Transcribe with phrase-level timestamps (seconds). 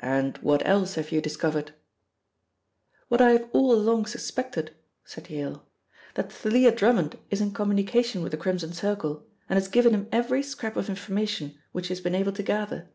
[0.00, 1.72] "And what else have you discovered?"
[3.08, 5.64] "What I have all along suspected," said Yale,
[6.12, 10.42] "that Thalia Drummond is in communication with the Crimson Circle and has given him every
[10.42, 12.90] scrap of information which she has been able to gather."